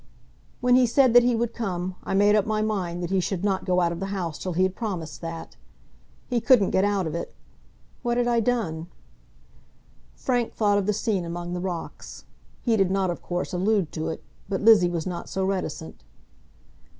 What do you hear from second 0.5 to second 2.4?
"When he said that he would come, I made